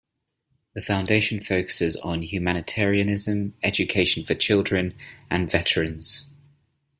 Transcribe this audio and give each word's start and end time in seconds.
The 0.73 0.81
Foundation 0.81 1.39
focuses 1.39 1.95
on 1.97 2.23
humanitarianism, 2.23 3.53
education 3.61 4.23
for 4.23 4.33
children, 4.33 4.95
and 5.29 5.47
veterans. 5.51 6.27